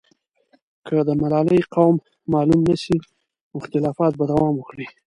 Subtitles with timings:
[0.85, 1.95] که د ملالۍ قوم
[2.33, 2.95] معلوم نه سي،
[3.49, 4.87] نو اختلافات به دوام وکړي.